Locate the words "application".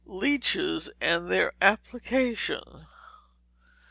1.61-2.87